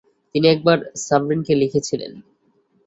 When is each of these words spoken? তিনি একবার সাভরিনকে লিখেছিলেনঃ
তিনি 0.35 0.47
একবার 0.47 0.77
সাভরিনকে 1.05 1.53
লিখেছিলেনঃ 1.55 2.17